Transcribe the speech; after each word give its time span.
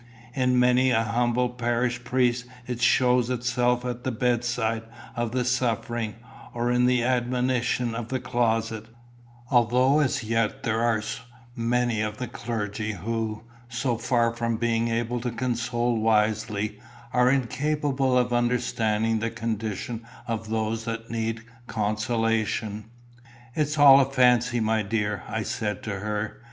In 0.33 0.57
many 0.57 0.89
a 0.89 1.03
humble 1.03 1.47
parish 1.49 2.03
priest 2.03 2.45
it 2.65 2.81
shows 2.81 3.29
itself 3.29 3.85
at 3.85 4.03
the 4.03 4.11
bedside 4.11 4.81
of 5.15 5.31
the 5.31 5.45
suffering, 5.45 6.15
or 6.55 6.71
in 6.71 6.87
the 6.87 7.03
admonition 7.03 7.93
of 7.93 8.07
the 8.07 8.19
closet, 8.19 8.87
although 9.51 9.99
as 9.99 10.23
yet 10.23 10.63
there 10.63 10.81
are 10.81 11.03
many 11.55 12.01
of 12.01 12.17
the 12.17 12.27
clergy 12.27 12.93
who, 12.93 13.43
so 13.69 13.95
far 13.95 14.33
from 14.33 14.57
being 14.57 14.87
able 14.87 15.19
to 15.21 15.29
console 15.29 15.99
wisely, 15.99 16.79
are 17.13 17.29
incapable 17.29 18.17
of 18.17 18.33
understanding 18.33 19.19
the 19.19 19.29
condition 19.29 20.03
of 20.27 20.49
those 20.49 20.85
that 20.85 21.11
need 21.11 21.43
consolation. 21.67 22.85
"It 23.53 23.67
is 23.67 23.77
all 23.77 23.99
a 23.99 24.05
fancy, 24.11 24.59
my 24.59 24.81
dear," 24.81 25.21
I 25.29 25.43
said 25.43 25.83
to 25.83 25.99
her. 25.99 26.39